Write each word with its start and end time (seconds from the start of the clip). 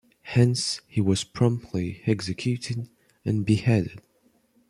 Hence 0.23 0.81
he 0.87 0.99
was 0.99 1.23
promptly 1.23 2.01
executed 2.07 2.89
and 3.23 3.45
beheaded. 3.45 4.01